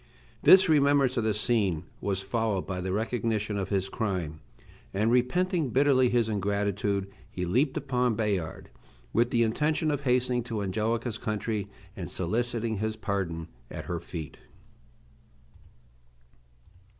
[0.41, 4.39] This remembrance of the scene was followed by the recognition of his crime;
[4.95, 8.71] and, repenting bitterly his ingratitude, he leaped upon Bayard,
[9.13, 14.37] with the intention of hastening to Angelica's country, and soliciting his pardon at her feet.